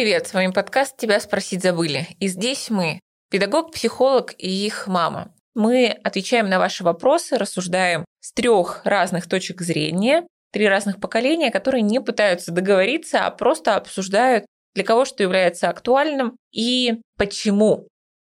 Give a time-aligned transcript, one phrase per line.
[0.00, 0.26] привет!
[0.26, 2.08] С вами подкаст «Тебя спросить забыли».
[2.20, 3.00] И здесь мы,
[3.30, 5.34] педагог, психолог и их мама.
[5.54, 11.82] Мы отвечаем на ваши вопросы, рассуждаем с трех разных точек зрения, три разных поколения, которые
[11.82, 17.86] не пытаются договориться, а просто обсуждают, для кого что является актуальным и почему.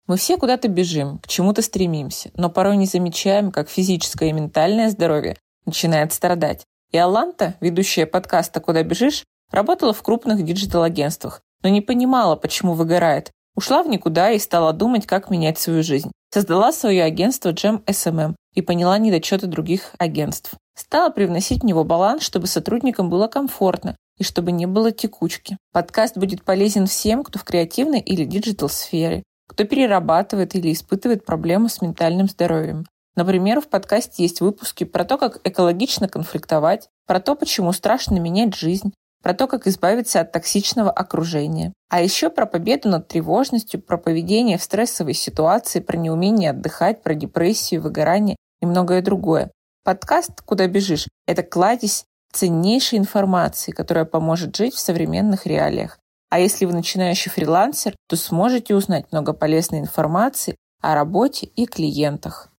[0.06, 4.90] Мы все куда-то бежим, к чему-то стремимся, но порой не замечаем, как физическое и ментальное
[4.90, 6.66] здоровье начинает страдать.
[6.90, 13.32] И Аланта, ведущая подкаста «Куда бежишь», работала в крупных digital-агентствах, но не понимала, почему выгорает.
[13.56, 16.12] Ушла в никуда и стала думать, как менять свою жизнь.
[16.32, 20.54] Создала свое агентство Gem SMM и поняла недочеты других агентств.
[20.76, 25.56] Стала привносить в него баланс, чтобы сотрудникам было комфортно и чтобы не было текучки.
[25.72, 31.80] Подкаст будет полезен всем, кто в креативной или digital-сфере, кто перерабатывает или испытывает проблемы с
[31.80, 32.86] ментальным здоровьем.
[33.16, 38.56] Например, в подкасте есть выпуски про то, как экологично конфликтовать, про то, почему страшно менять
[38.56, 38.92] жизнь,
[39.24, 41.72] про то, как избавиться от токсичного окружения.
[41.88, 47.14] А еще про победу над тревожностью, про поведение в стрессовой ситуации, про неумение отдыхать, про
[47.14, 49.50] депрессию, выгорание и многое другое.
[49.82, 55.98] Подкаст «Куда бежишь»— это кладезь ценнейшей информации, которая поможет жить в современных реалиях.
[56.28, 62.50] А если вы начинающий фрилансер, то сможете узнать много полезной информации о работе и клиентах.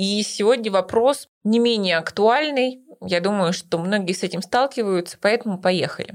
[0.00, 2.80] И сегодня вопрос не менее актуальный.
[3.02, 6.14] Я думаю, что многие с этим сталкиваются, поэтому поехали.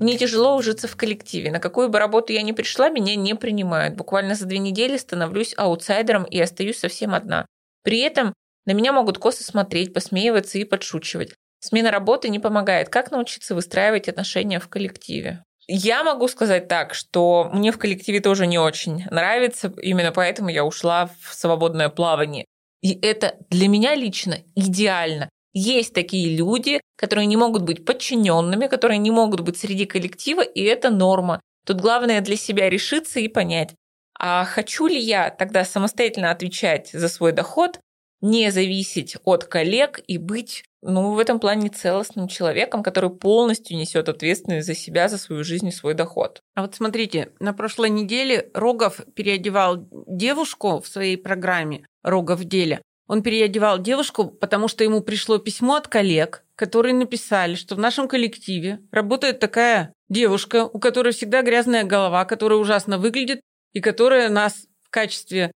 [0.00, 1.52] Мне тяжело ужиться в коллективе.
[1.52, 3.94] На какую бы работу я ни пришла, меня не принимают.
[3.94, 7.46] Буквально за две недели становлюсь аутсайдером и остаюсь совсем одна.
[7.84, 8.34] При этом
[8.66, 11.34] на меня могут косо смотреть, посмеиваться и подшучивать.
[11.60, 12.88] Смена работы не помогает.
[12.88, 15.44] Как научиться выстраивать отношения в коллективе?
[15.68, 20.64] Я могу сказать так, что мне в коллективе тоже не очень нравится, именно поэтому я
[20.64, 22.44] ушла в свободное плавание.
[22.82, 25.28] И это для меня лично идеально.
[25.52, 30.62] Есть такие люди, которые не могут быть подчиненными, которые не могут быть среди коллектива, и
[30.62, 31.40] это норма.
[31.64, 33.74] Тут главное для себя решиться и понять,
[34.18, 37.78] а хочу ли я тогда самостоятельно отвечать за свой доход,
[38.22, 44.08] не зависеть от коллег и быть ну, в этом плане целостным человеком, который полностью несет
[44.08, 46.40] ответственность за себя, за свою жизнь и свой доход.
[46.54, 52.80] А вот смотрите, на прошлой неделе Рогов переодевал девушку в своей программе «Рогов в деле».
[53.08, 58.08] Он переодевал девушку, потому что ему пришло письмо от коллег, которые написали, что в нашем
[58.08, 63.40] коллективе работает такая девушка, у которой всегда грязная голова, которая ужасно выглядит
[63.72, 65.52] и которая нас в качестве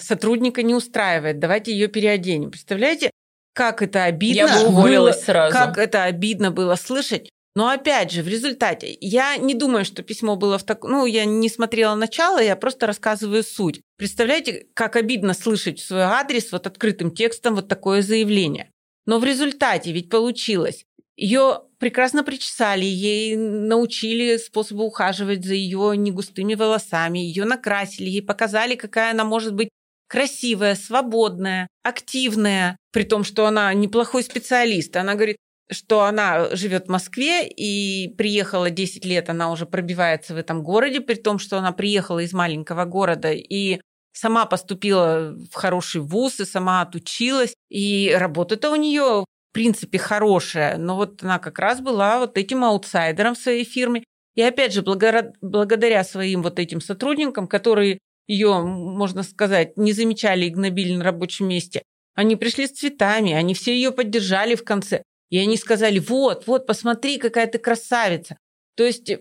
[0.00, 1.38] сотрудника не устраивает.
[1.38, 2.50] Давайте ее переоденем.
[2.50, 3.10] Представляете,
[3.54, 5.52] как это обидно Я бы уволилась было, сразу.
[5.52, 7.30] Как это обидно было слышать.
[7.56, 10.82] Но опять же, в результате, я не думаю, что письмо было в так...
[10.82, 13.80] Ну, я не смотрела начало, я просто рассказываю суть.
[13.96, 18.70] Представляете, как обидно слышать в свой адрес вот открытым текстом вот такое заявление.
[19.06, 20.84] Но в результате ведь получилось.
[21.16, 28.74] Ее прекрасно причесали, ей научили способы ухаживать за ее негустыми волосами, ее накрасили, ей показали,
[28.74, 29.68] какая она может быть
[30.08, 34.94] красивая, свободная, активная, при том, что она неплохой специалист.
[34.96, 35.36] Она говорит,
[35.70, 41.00] что она живет в Москве и приехала 10 лет, она уже пробивается в этом городе,
[41.00, 43.80] при том, что она приехала из маленького города и
[44.12, 47.54] сама поступила в хороший вуз и сама отучилась.
[47.68, 53.34] И работа-то у нее принципе хорошая, но вот она как раз была вот этим аутсайдером
[53.34, 54.04] в своей фирме.
[54.34, 60.50] И опять же, благодаря своим вот этим сотрудникам, которые ее, можно сказать, не замечали и
[60.50, 61.82] гнобили на рабочем месте,
[62.14, 65.02] они пришли с цветами, они все ее поддержали в конце.
[65.30, 68.36] И они сказали, вот, вот, посмотри, какая ты красавица.
[68.76, 69.12] То есть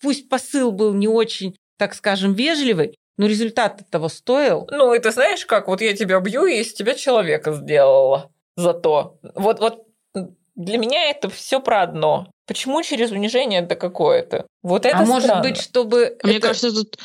[0.00, 4.66] пусть посыл был не очень, так скажем, вежливый, но результат того стоил.
[4.70, 9.18] Ну, это знаешь как, вот я тебя бью, и из тебя человека сделала зато.
[9.34, 9.84] Вот, вот
[10.54, 12.30] для меня это все про одно.
[12.46, 14.46] Почему через унижение это какое-то?
[14.62, 15.14] Вот это А странно.
[15.14, 16.16] может быть, чтобы...
[16.22, 16.48] Мне это...
[16.48, 16.98] кажется, тут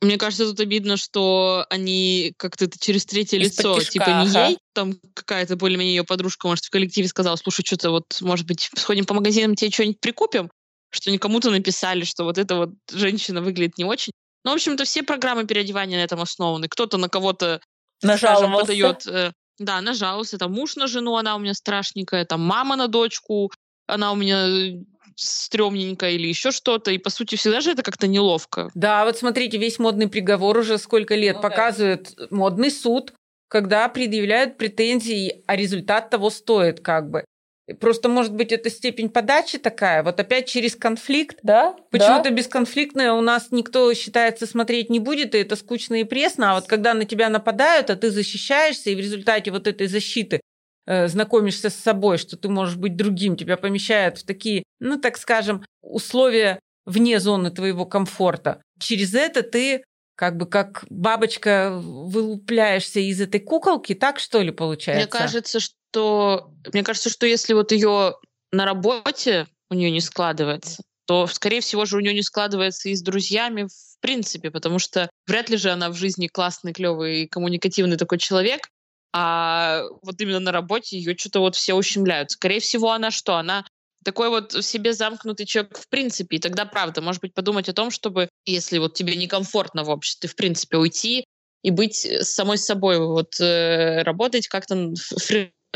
[0.00, 4.46] мне кажется, тут обидно, что они как-то это через третье лицо, кишка, типа не ага.
[4.46, 8.70] ей, там какая-то более-менее ее подружка, может, в коллективе сказала, слушай, что-то вот, может быть,
[8.76, 10.52] сходим по магазинам, тебе что-нибудь прикупим,
[10.90, 14.12] что они кому-то написали, что вот эта вот женщина выглядит не очень.
[14.44, 16.68] Ну, в общем-то, все программы переодевания на этом основаны.
[16.68, 17.60] Кто-то на кого-то
[18.00, 19.04] скажем, подает...
[19.06, 20.38] Э, да, нажаловался.
[20.38, 23.50] Там муж на жену, она у меня страшненькая, там мама на дочку,
[23.86, 24.82] она у меня э,
[25.16, 26.90] стрёмненько или еще что-то.
[26.90, 28.70] И, по сути, всегда же это как-то неловко.
[28.74, 32.26] Да, вот смотрите, весь модный приговор уже сколько лет ну, показывает да.
[32.30, 33.12] модный суд,
[33.48, 37.24] когда предъявляют претензии, а результат того стоит как бы.
[37.80, 41.38] Просто, может быть, это степень подачи такая, вот опять через конфликт.
[41.42, 41.76] Да.
[41.90, 42.30] Почему-то да.
[42.30, 46.52] бесконфликтное у нас никто, считается, смотреть не будет, и это скучно и пресно.
[46.52, 50.40] А вот когда на тебя нападают, а ты защищаешься, и в результате вот этой защиты
[50.86, 55.18] э, знакомишься с собой, что ты можешь быть другим, тебя помещают в такие, ну, так
[55.18, 58.62] скажем, условия вне зоны твоего комфорта.
[58.80, 59.84] Через это ты
[60.16, 65.06] как бы как бабочка вылупляешься из этой куколки, так что ли получается?
[65.06, 68.16] Мне кажется, что мне кажется, что если вот ее
[68.52, 72.94] на работе у нее не складывается, то, скорее всего же, у нее не складывается и
[72.94, 77.96] с друзьями в принципе, потому что вряд ли же она в жизни классный, клевый, коммуникативный
[77.96, 78.68] такой человек,
[79.12, 82.30] а вот именно на работе ее что-то вот все ущемляют.
[82.30, 83.36] Скорее всего, она что?
[83.36, 83.64] Она
[84.04, 86.36] такой вот в себе замкнутый человек в принципе.
[86.36, 90.28] И тогда, правда, может быть, подумать о том, чтобы, если вот тебе некомфортно в обществе,
[90.28, 91.24] в принципе, уйти
[91.62, 94.94] и быть с самой собой, вот э, работать как-то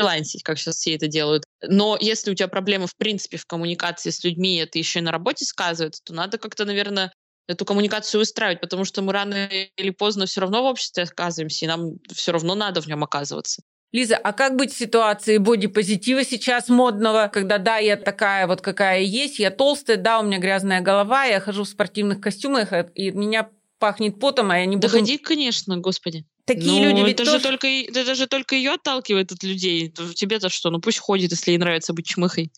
[0.03, 1.45] фрилансить, как сейчас все это делают.
[1.61, 5.11] Но если у тебя проблемы, в принципе, в коммуникации с людьми, это еще и на
[5.11, 7.13] работе сказывается, то надо как-то, наверное,
[7.47, 11.67] эту коммуникацию выстраивать, потому что мы рано или поздно все равно в обществе оказываемся, и
[11.67, 13.61] нам все равно надо в нем оказываться.
[13.91, 19.01] Лиза, а как быть в ситуации бодипозитива сейчас модного, когда да, я такая вот какая
[19.01, 23.49] есть, я толстая, да, у меня грязная голова, я хожу в спортивных костюмах, и меня
[23.77, 24.87] пахнет потом, а я не буду...
[24.87, 26.25] Да ходи, конечно, господи.
[26.45, 27.39] Такие ну, люди ведь это тоже...
[27.39, 29.93] же только это же только ее отталкивает от людей.
[30.15, 30.69] Тебе-то что?
[30.69, 32.51] Ну пусть ходит, если ей нравится быть чмыхой.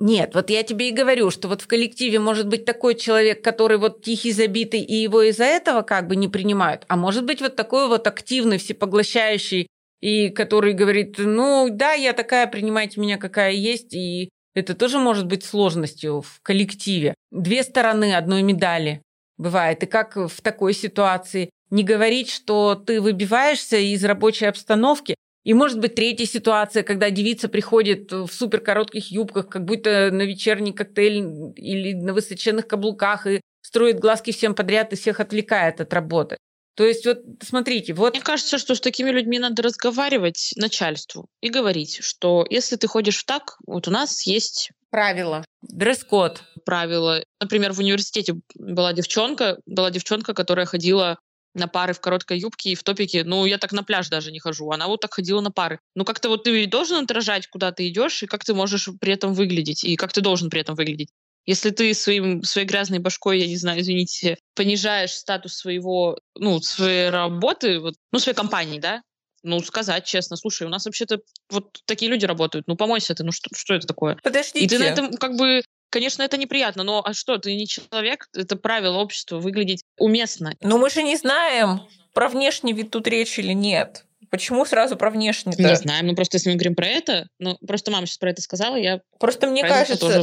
[0.00, 3.78] Нет, вот я тебе и говорю, что вот в коллективе может быть такой человек, который
[3.78, 6.84] вот тихий, забитый, и его из-за этого как бы не принимают.
[6.88, 9.66] А может быть вот такой вот активный, всепоглощающий
[10.00, 15.26] и который говорит, ну да, я такая, принимайте меня какая есть, и это тоже может
[15.26, 17.14] быть сложностью в коллективе.
[17.32, 19.02] Две стороны одной медали
[19.36, 19.82] бывает.
[19.82, 25.78] И как в такой ситуации не говорить, что ты выбиваешься из рабочей обстановки, и может
[25.78, 31.24] быть третья ситуация, когда девица приходит в супер коротких юбках, как будто на вечерний коктейль
[31.56, 36.36] или на высоченных каблуках и строит глазки всем подряд и всех отвлекает от работы.
[36.76, 38.14] То есть вот смотрите, вот...
[38.14, 43.18] Мне кажется, что с такими людьми надо разговаривать начальству и говорить, что если ты ходишь
[43.18, 46.42] в так, вот у нас есть правила, дресс-код.
[46.64, 47.22] Правила.
[47.40, 51.18] Например, в университете была девчонка, была девчонка, которая ходила
[51.58, 53.24] на пары в короткой юбке и в топике.
[53.24, 54.70] Ну, я так на пляж даже не хожу.
[54.70, 55.80] Она вот так ходила на пары.
[55.94, 59.34] Ну, как-то вот ты должен отражать, куда ты идешь, и как ты можешь при этом
[59.34, 61.10] выглядеть, и как ты должен при этом выглядеть.
[61.46, 67.08] Если ты своим, своей грязной башкой, я не знаю, извините, понижаешь статус своего, ну, своей
[67.08, 69.02] работы, вот, ну, своей компании, да,
[69.42, 73.32] ну, сказать честно, слушай, у нас вообще-то вот такие люди работают, ну, помойся ты, ну,
[73.32, 74.18] что, что это такое?
[74.22, 74.64] Подождите.
[74.64, 78.28] И ты на этом как бы Конечно, это неприятно, но а что, ты не человек,
[78.34, 80.54] это правило общества, выглядеть уместно.
[80.60, 81.80] Но мы же не знаем,
[82.12, 84.04] про внешний вид тут речь или нет.
[84.30, 85.62] Почему сразу про внешний -то?
[85.62, 88.42] Не знаем, ну просто если мы говорим про это, ну просто мама сейчас про это
[88.42, 90.22] сказала, я просто мне кажется тоже.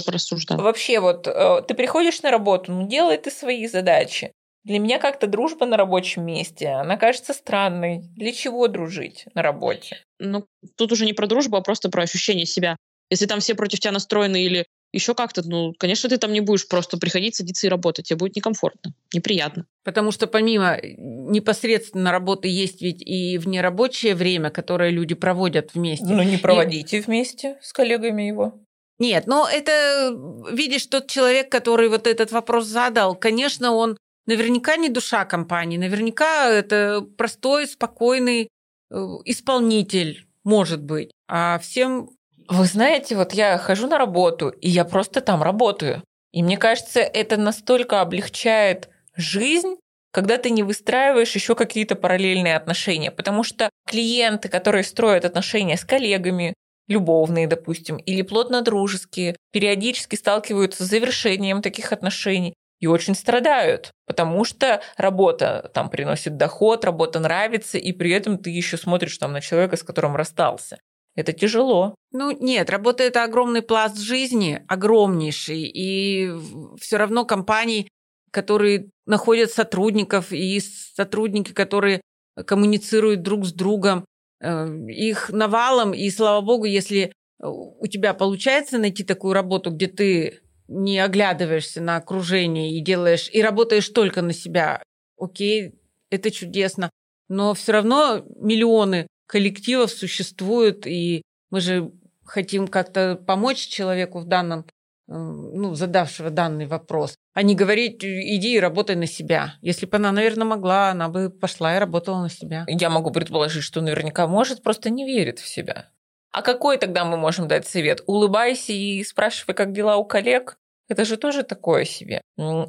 [0.62, 4.32] Вообще вот э, ты приходишь на работу, ну делай ты свои задачи.
[4.64, 8.02] Для меня как-то дружба на рабочем месте, она кажется странной.
[8.16, 10.04] Для чего дружить на работе?
[10.20, 10.46] Ну,
[10.76, 12.76] тут уже не про дружбу, а просто про ощущение себя.
[13.12, 14.66] Если там все против тебя настроены или
[14.96, 18.08] еще как-то, ну, конечно, ты там не будешь просто приходить, садиться и работать.
[18.08, 19.66] Тебе будет некомфортно, неприятно.
[19.84, 26.06] Потому что помимо непосредственно работы есть ведь и внерабочее время, которое люди проводят вместе.
[26.06, 27.02] Ну, не проводите и...
[27.02, 28.62] вместе с коллегами его.
[28.98, 30.18] Нет, но это,
[30.52, 36.50] видишь, тот человек, который вот этот вопрос задал, конечно, он наверняка не душа компании, наверняка
[36.50, 41.12] это простой, спокойный э, исполнитель, может быть.
[41.28, 42.12] А всем
[42.48, 46.04] вы знаете, вот я хожу на работу, и я просто там работаю.
[46.32, 49.76] И мне кажется, это настолько облегчает жизнь,
[50.12, 53.12] когда ты не выстраиваешь еще какие-то параллельные отношения.
[53.12, 56.54] Потому что клиенты, которые строят отношения с коллегами,
[56.88, 64.44] любовные, допустим, или плотно дружеские, периодически сталкиваются с завершением таких отношений и очень страдают, потому
[64.44, 69.42] что работа там приносит доход, работа нравится, и при этом ты еще смотришь там на
[69.42, 70.78] человека, с которым расстался.
[71.16, 71.96] Это тяжело.
[72.12, 75.64] Ну нет, работа это огромный пласт жизни, огромнейший.
[75.64, 76.32] И
[76.80, 77.88] все равно компании,
[78.32, 82.02] которые находят сотрудников, и сотрудники, которые
[82.46, 84.06] коммуницируют друг с другом,
[84.42, 90.42] э, их навалом, и слава богу, если у тебя получается найти такую работу, где ты
[90.68, 94.82] не оглядываешься на окружение и делаешь, и работаешь только на себя,
[95.18, 95.76] окей,
[96.10, 96.90] это чудесно.
[97.28, 101.92] Но все равно миллионы коллективов существуют, и мы же
[102.26, 108.56] хотим как-то помочь человеку в данном, э, ну, задавшего данный вопрос, а не говорить, иди
[108.56, 109.56] и работай на себя.
[109.62, 112.66] Если бы она, наверное, могла, она бы пошла и работала на себя.
[112.68, 115.90] Я могу предположить, что наверняка может, просто не верит в себя.
[116.32, 118.04] А какой тогда мы можем дать совет?
[118.08, 120.58] Улыбайся и спрашивай, как дела у коллег.
[120.90, 122.22] Это же тоже такое себе.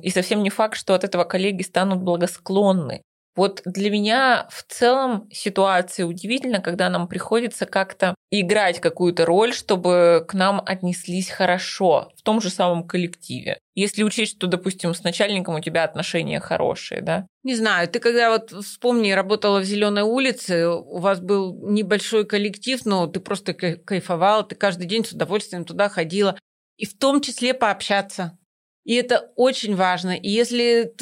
[0.03, 3.03] И совсем не факт, что от этого коллеги станут благосклонны.
[3.37, 10.25] Вот для меня в целом ситуация удивительна, когда нам приходится как-то играть какую-то роль, чтобы
[10.27, 13.59] к нам отнеслись хорошо в том же самом коллективе.
[13.75, 17.27] Если учесть, что, допустим, с начальником у тебя отношения хорошие, да?
[17.45, 22.85] Не знаю, ты когда вот вспомни, работала в Зеленой улице, у вас был небольшой коллектив,
[22.87, 26.39] но ты просто кайфовала, ты каждый день с удовольствием туда ходила.
[26.79, 28.39] И в том числе пообщаться.
[28.87, 30.17] И это очень важно.
[30.17, 30.95] И если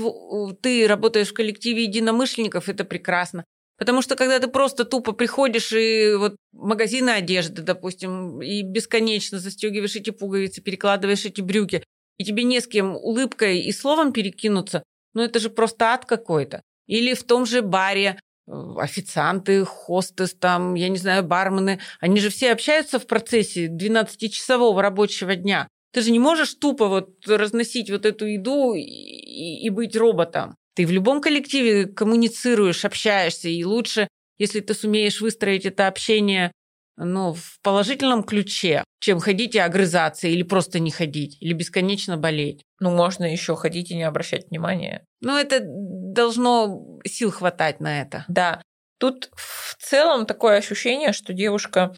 [0.62, 3.44] ты работаешь в коллективе единомышленников, это прекрасно.
[3.76, 9.96] Потому что когда ты просто тупо приходишь и вот магазины одежды, допустим, и бесконечно застегиваешь
[9.96, 11.84] эти пуговицы, перекладываешь эти брюки,
[12.16, 16.62] и тебе не с кем улыбкой и словом перекинуться, ну это же просто ад какой-то.
[16.86, 22.30] Или в том же баре э, официанты, хостес, там, я не знаю, бармены, они же
[22.30, 25.68] все общаются в процессе 12-часового рабочего дня.
[25.94, 30.56] Ты же не можешь тупо вот разносить вот эту еду и, и быть роботом.
[30.74, 34.08] Ты в любом коллективе коммуницируешь, общаешься, и лучше,
[34.38, 36.50] если ты сумеешь выстроить это общение
[36.96, 42.62] ну, в положительном ключе, чем ходить и огрызаться, или просто не ходить, или бесконечно болеть.
[42.80, 45.04] Ну, можно еще ходить и не обращать внимания.
[45.20, 48.24] Ну, это должно сил хватать на это.
[48.28, 48.62] Да.
[48.98, 51.94] Тут в целом такое ощущение, что девушка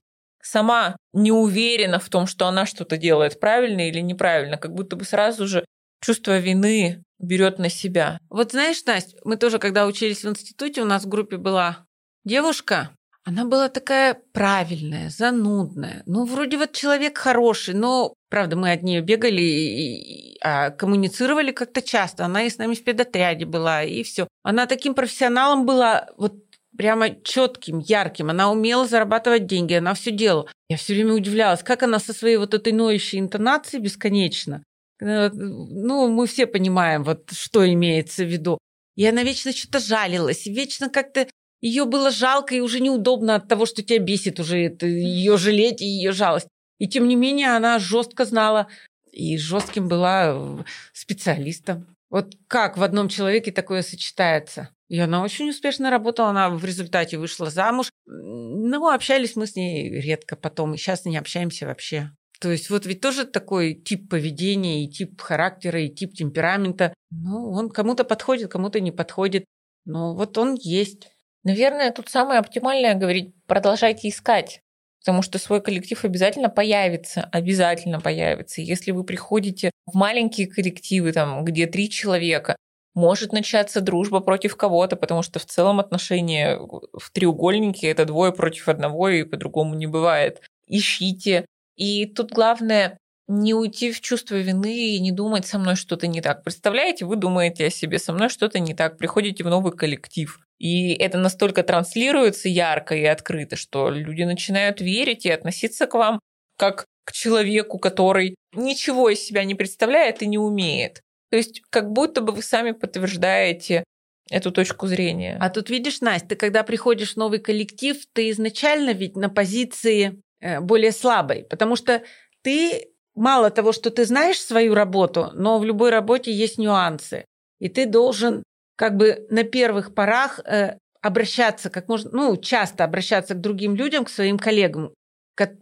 [0.46, 5.04] сама не уверена в том, что она что-то делает правильно или неправильно, как будто бы
[5.04, 5.64] сразу же
[6.02, 8.18] чувство вины берет на себя.
[8.28, 11.86] Вот знаешь, Настя, мы тоже, когда учились в институте, у нас в группе была
[12.24, 12.90] девушка,
[13.28, 16.04] она была такая правильная, занудная.
[16.06, 21.82] Ну, вроде вот человек хороший, но, правда, мы от нее бегали, и, а коммуницировали как-то
[21.82, 22.24] часто.
[22.24, 24.28] Она и с нами в педотряде была, и все.
[24.44, 26.45] Она таким профессионалом была, вот
[26.76, 28.30] прямо четким, ярким.
[28.30, 30.50] Она умела зарабатывать деньги, она все делала.
[30.68, 34.62] Я все время удивлялась, как она со своей вот этой ноющей интонацией бесконечно.
[35.00, 38.58] Э, ну, мы все понимаем, вот что имеется в виду.
[38.96, 41.26] И она вечно что-то жалилась, вечно как-то
[41.60, 45.82] ее было жалко и уже неудобно от того, что тебя бесит уже это, ее жалеть
[45.82, 46.48] и ее жалость.
[46.78, 48.68] И тем не менее она жестко знала
[49.12, 51.86] и жестким была э, специалистом.
[52.10, 54.70] Вот как в одном человеке такое сочетается?
[54.88, 57.90] И она очень успешно работала, она в результате вышла замуж.
[58.06, 62.10] Ну, общались мы с ней редко потом, и сейчас не общаемся вообще.
[62.40, 66.94] То есть вот ведь тоже такой тип поведения, и тип характера, и тип темперамента.
[67.10, 69.44] Ну, он кому-то подходит, кому-то не подходит.
[69.84, 71.08] Но вот он есть.
[71.44, 74.60] Наверное, тут самое оптимальное говорить, продолжайте искать.
[75.00, 78.60] Потому что свой коллектив обязательно появится, обязательно появится.
[78.60, 82.56] Если вы приходите в маленькие коллективы, там, где три человека,
[82.96, 88.68] может начаться дружба против кого-то, потому что в целом отношения в треугольнике это двое против
[88.68, 90.42] одного, и по-другому не бывает.
[90.66, 91.44] Ищите.
[91.76, 92.98] И тут главное
[93.28, 96.42] не уйти в чувство вины и не думать со мной что-то не так.
[96.42, 100.40] Представляете, вы думаете о себе, со мной что-то не так, приходите в новый коллектив.
[100.58, 106.18] И это настолько транслируется ярко и открыто, что люди начинают верить и относиться к вам
[106.56, 111.02] как к человеку, который ничего из себя не представляет и не умеет.
[111.30, 113.84] То есть как будто бы вы сами подтверждаете
[114.30, 115.36] эту точку зрения.
[115.40, 120.20] А тут видишь, Настя, ты когда приходишь в новый коллектив, ты изначально ведь на позиции
[120.40, 122.02] э, более слабой, потому что
[122.42, 127.24] ты мало того, что ты знаешь свою работу, но в любой работе есть нюансы,
[127.60, 128.42] и ты должен
[128.76, 134.04] как бы на первых порах э, обращаться как можно, ну, часто обращаться к другим людям,
[134.04, 134.92] к своим коллегам,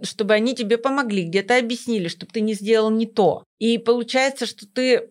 [0.03, 3.45] чтобы они тебе помогли, где-то объяснили, чтобы ты не сделал не то.
[3.59, 5.09] И получается, что ты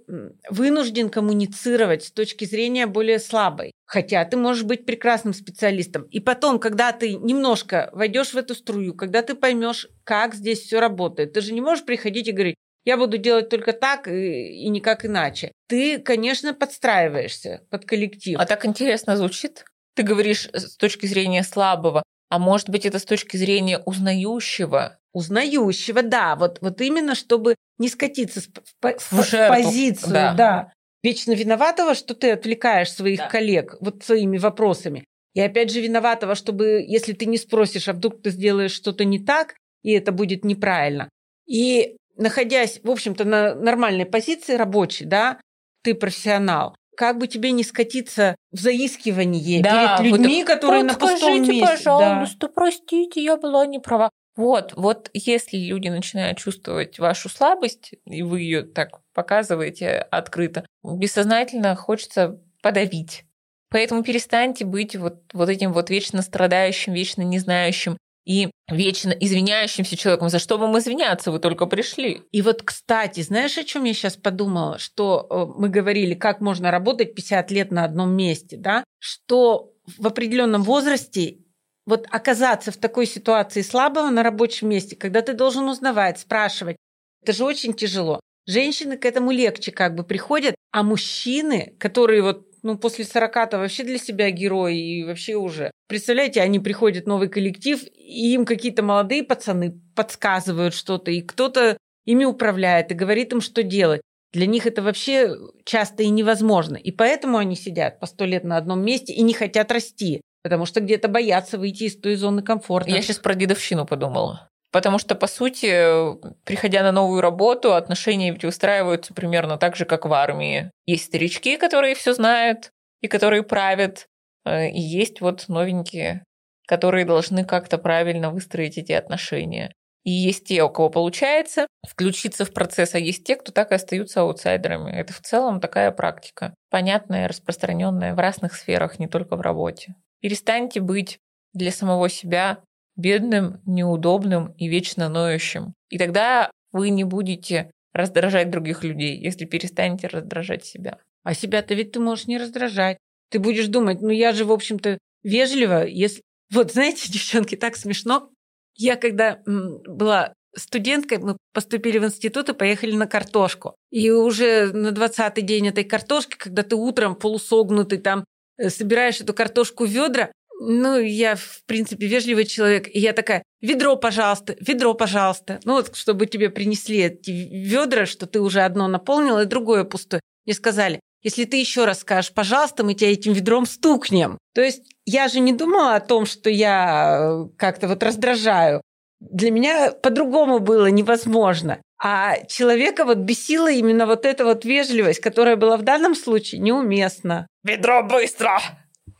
[0.49, 3.71] вынужден коммуницировать с точки зрения более слабой.
[3.85, 6.03] Хотя ты можешь быть прекрасным специалистом.
[6.03, 10.79] И потом, когда ты немножко войдешь в эту струю, когда ты поймешь, как здесь все
[10.79, 12.55] работает, ты же не можешь приходить и говорить,
[12.85, 15.51] я буду делать только так и, и никак иначе.
[15.67, 18.39] Ты, конечно, подстраиваешься под коллектив.
[18.39, 19.65] А так интересно звучит.
[19.95, 22.03] Ты говоришь с точки зрения слабого.
[22.33, 24.97] А может быть, это с точки зрения узнающего?
[25.13, 26.35] Узнающего, да.
[26.35, 28.47] Вот, вот именно, чтобы не скатиться в,
[28.81, 30.33] в, в позицию, да.
[30.33, 30.73] да.
[31.03, 33.27] Вечно виноватого, что ты отвлекаешь своих да.
[33.27, 35.05] коллег вот своими вопросами.
[35.35, 39.19] И опять же виноватого, чтобы, если ты не спросишь, а вдруг ты сделаешь что-то не
[39.19, 41.09] так, и это будет неправильно.
[41.45, 45.39] И находясь, в общем-то, на нормальной позиции рабочей, да,
[45.83, 50.93] ты профессионал, как бы тебе не скатиться в заискивание да, перед людьми, вот, которые на
[50.93, 51.65] пустом месте.
[51.65, 52.47] пожалуйста, да.
[52.53, 54.09] простите, я была не права.
[54.35, 61.75] Вот, вот если люди начинают чувствовать вашу слабость, и вы ее так показываете открыто, бессознательно
[61.75, 63.25] хочется подавить.
[63.69, 69.97] Поэтому перестаньте быть вот, вот этим вот вечно страдающим, вечно не знающим и вечно извиняющимся
[69.97, 70.29] человеком.
[70.29, 71.31] За что вам извиняться?
[71.31, 72.21] Вы только пришли.
[72.31, 74.79] И вот, кстати, знаешь, о чем я сейчас подумала?
[74.79, 78.83] Что э, мы говорили, как можно работать 50 лет на одном месте, да?
[78.99, 81.39] Что в определенном возрасте
[81.85, 86.77] вот оказаться в такой ситуации слабого на рабочем месте, когда ты должен узнавать, спрашивать,
[87.21, 88.21] это же очень тяжело.
[88.45, 93.83] Женщины к этому легче как бы приходят, а мужчины, которые вот ну, после 40-то вообще
[93.83, 95.71] для себя герои и вообще уже.
[95.87, 102.25] Представляете, они приходят новый коллектив, и им какие-то молодые пацаны подсказывают что-то, и кто-то ими
[102.25, 104.01] управляет и говорит им, что делать.
[104.31, 106.75] Для них это вообще часто и невозможно.
[106.75, 110.65] И поэтому они сидят по сто лет на одном месте и не хотят расти, потому
[110.65, 112.89] что где-то боятся выйти из той зоны комфорта.
[112.89, 114.49] Я сейчас про дедовщину подумала.
[114.73, 120.05] Потому что, по сути, приходя на новую работу, отношения ведь выстраиваются примерно так же, как
[120.05, 120.71] в армии.
[120.87, 124.07] Есть старички, которые все знают и которые правят,
[124.45, 126.23] э, и есть вот новенькие,
[126.67, 129.71] которые должны как-то правильно выстроить эти отношения.
[130.05, 133.75] И есть те, у кого получается включиться в процесс, а есть те, кто так и
[133.75, 134.91] остаются аутсайдерами.
[134.91, 139.93] Это в целом такая практика, понятная, распространенная в разных сферах, не только в работе.
[140.19, 141.19] Перестаньте быть
[141.53, 142.57] для самого себя
[142.95, 145.73] бедным, неудобным и вечно ноющим.
[145.89, 150.97] И тогда вы не будете раздражать других людей, если перестанете раздражать себя.
[151.23, 152.97] А себя-то ведь ты можешь не раздражать.
[153.29, 156.21] Ты будешь думать, ну я же, в общем-то, вежливо, если...
[156.51, 158.29] Вот, знаете, девчонки, так смешно.
[158.75, 163.75] Я когда была студенткой, мы поступили в институт и поехали на картошку.
[163.89, 168.25] И уже на 20-й день этой картошки, когда ты утром полусогнутый там
[168.57, 172.87] э, собираешь эту картошку в ведра, ну, я, в принципе, вежливый человек.
[172.87, 175.59] И я такая, ведро, пожалуйста, ведро, пожалуйста.
[175.65, 180.21] Ну, вот, чтобы тебе принесли эти ведра, что ты уже одно наполнил, и другое пустое.
[180.45, 184.37] Мне сказали, если ты еще раз скажешь, пожалуйста, мы тебя этим ведром стукнем.
[184.53, 188.81] То есть я же не думала о том, что я э, как-то вот раздражаю.
[189.21, 191.81] Для меня по-другому было невозможно.
[191.97, 197.47] А человека вот бесила именно вот эта вот вежливость, которая была в данном случае неуместна.
[197.63, 198.59] «Ведро быстро!»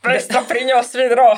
[0.03, 1.37] Быстро принес ведро.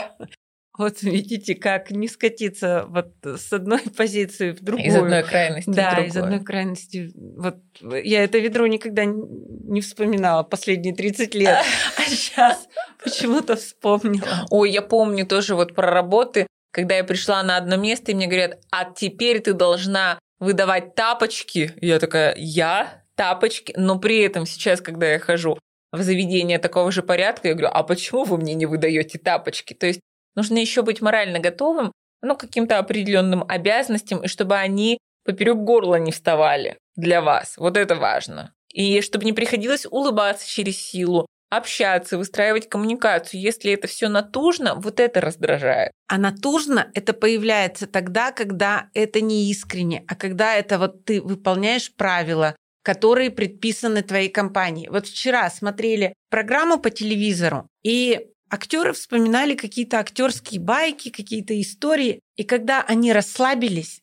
[0.78, 4.88] Вот видите, как не скатиться вот с одной позиции в другую.
[4.88, 6.10] Из одной крайности да, в другую.
[6.10, 7.12] из одной крайности.
[7.16, 11.64] Вот я это ведро никогда не вспоминала последние 30 лет,
[11.98, 12.68] а сейчас
[13.04, 14.46] почему-то вспомнила.
[14.50, 18.28] Ой, я помню тоже вот про работы, когда я пришла на одно место, и мне
[18.28, 21.72] говорят, а теперь ты должна выдавать тапочки.
[21.80, 23.04] И я такая, я?
[23.16, 23.74] Тапочки?
[23.78, 25.58] Но при этом сейчас, когда я хожу
[25.92, 29.74] в заведение такого же порядка, я говорю, а почему вы мне не выдаете тапочки?
[29.74, 30.02] То есть
[30.36, 36.12] нужно еще быть морально готовым, ну, каким-то определенным обязанностям, и чтобы они поперек горла не
[36.12, 37.56] вставали для вас.
[37.58, 38.54] Вот это важно.
[38.72, 43.40] И чтобы не приходилось улыбаться через силу, общаться, выстраивать коммуникацию.
[43.40, 45.92] Если это все натужно, вот это раздражает.
[46.08, 51.94] А натужно это появляется тогда, когда это не искренне, а когда это вот ты выполняешь
[51.94, 54.88] правила, которые предписаны твоей компании.
[54.90, 62.20] Вот вчера смотрели программу по телевизору, и актеры вспоминали какие-то актерские байки, какие-то истории.
[62.36, 64.02] И когда они расслабились,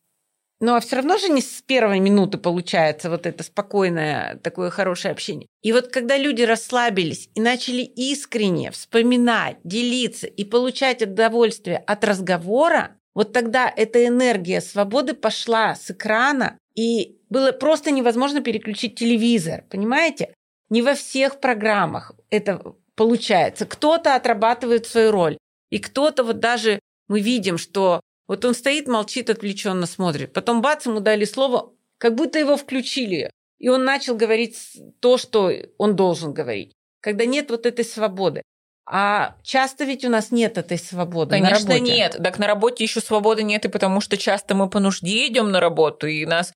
[0.59, 5.13] ну а все равно же не с первой минуты получается вот это спокойное, такое хорошее
[5.13, 5.47] общение.
[5.63, 12.97] И вот когда люди расслабились и начали искренне вспоминать, делиться и получать удовольствие от разговора,
[13.15, 20.35] вот тогда эта энергия свободы пошла с экрана и было просто невозможно переключить телевизор, понимаете?
[20.71, 23.67] Не во всех программах это получается.
[23.67, 25.39] Кто-то отрабатывает свою роль,
[25.71, 30.33] и кто-то вот даже мы видим, что вот он стоит, молчит, отвлеченно смотрит.
[30.33, 33.31] Потом бац, ему дали слово, как будто его включили.
[33.59, 34.57] И он начал говорить
[35.01, 36.73] то, что он должен говорить.
[37.01, 38.43] Когда нет вот этой свободы.
[38.85, 41.31] А часто ведь у нас нет этой свободы.
[41.31, 42.19] Конечно, на нет.
[42.23, 45.61] Так на работе еще свободы нет, и потому что часто мы по нужде идем на
[45.61, 46.53] работу, и нас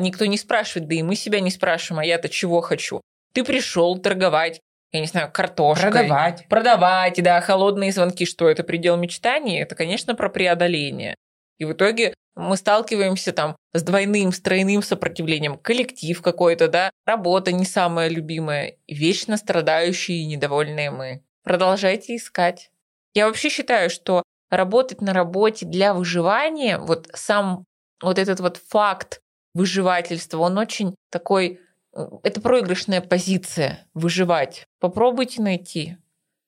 [0.00, 3.00] никто не спрашивает, да и мы себя не спрашиваем, а я-то чего хочу.
[3.32, 4.60] Ты пришел торговать,
[4.92, 5.90] я не знаю, картошкой.
[5.90, 6.46] Продавать.
[6.48, 8.24] Продавать, да, холодные звонки.
[8.24, 9.60] Что это предел мечтаний?
[9.60, 11.14] Это, конечно, про преодоление.
[11.58, 15.58] И в итоге мы сталкиваемся там с двойным, с тройным сопротивлением.
[15.58, 21.22] Коллектив какой-то, да, работа не самая любимая, вечно страдающие и недовольные мы.
[21.42, 22.70] Продолжайте искать.
[23.14, 27.64] Я вообще считаю, что работать на работе для выживания, вот сам
[28.00, 29.20] вот этот вот факт
[29.58, 31.60] выживательства, он очень такой,
[31.92, 34.64] э, это проигрышная позиция выживать.
[34.80, 35.96] Попробуйте найти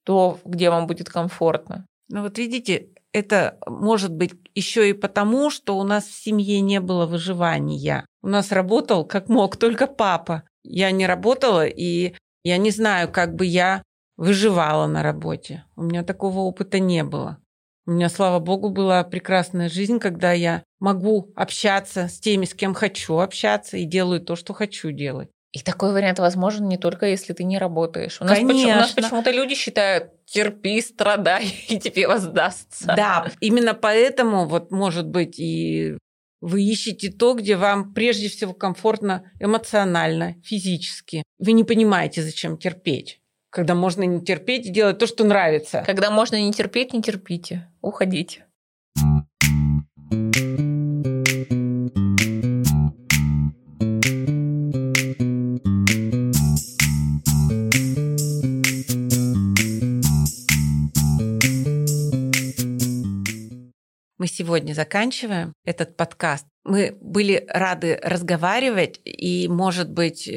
[0.04, 1.86] то, где вам будет комфортно.
[2.08, 6.80] Ну вот видите, это может быть еще и потому, что у нас в семье не
[6.80, 8.06] было выживания.
[8.22, 10.44] У нас работал как мог только папа.
[10.62, 13.82] Я не работала, и я не знаю, как бы я
[14.16, 15.64] выживала на работе.
[15.76, 17.38] У меня такого опыта не было.
[17.90, 22.72] У меня, слава богу, была прекрасная жизнь, когда я могу общаться с теми, с кем
[22.72, 25.28] хочу общаться, и делаю то, что хочу делать.
[25.50, 28.20] И такой вариант возможен не только если ты не работаешь.
[28.20, 32.94] У нас, почему, у нас почему-то люди считают, терпи, страдай, и тебе воздастся.
[32.96, 35.98] Да, именно поэтому, вот, может быть, и
[36.40, 41.24] вы ищете то, где вам прежде всего комфортно эмоционально, физически.
[41.40, 43.19] Вы не понимаете, зачем терпеть.
[43.50, 45.82] Когда можно не терпеть и делать то, что нравится.
[45.84, 47.68] Когда можно не терпеть, не терпите.
[47.82, 48.46] Уходите.
[64.18, 66.44] мы сегодня заканчиваем этот подкаст.
[66.62, 70.28] Мы были рады разговаривать, и, может быть,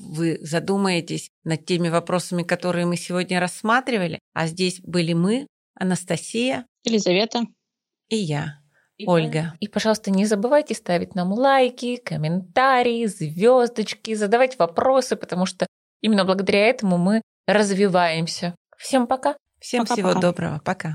[0.00, 4.18] вы задумаетесь над теми вопросами, которые мы сегодня рассматривали.
[4.32, 7.42] А здесь были мы, Анастасия, Елизавета
[8.08, 8.60] и я,
[8.96, 9.54] и Ольга.
[9.60, 15.66] И, пожалуйста, не забывайте ставить нам лайки, комментарии, звездочки, задавать вопросы, потому что
[16.00, 18.54] именно благодаря этому мы развиваемся.
[18.76, 19.36] Всем пока.
[19.60, 20.20] Всем пока, всего пока.
[20.20, 20.60] доброго.
[20.64, 20.94] Пока.